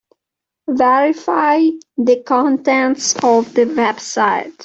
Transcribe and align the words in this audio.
Verify 0.67 1.61
the 1.95 2.23
contents 2.25 3.13
of 3.21 3.53
the 3.53 3.65
website. 3.65 4.51